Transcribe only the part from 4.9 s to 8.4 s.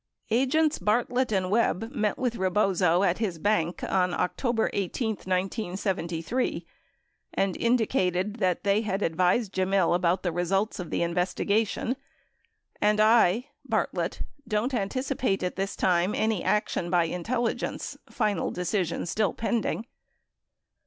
1973, and indicated